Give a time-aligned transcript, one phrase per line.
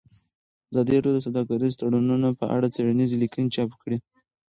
[0.71, 3.97] ازادي راډیو د سوداګریز تړونونه په اړه څېړنیزې لیکنې چاپ کړي.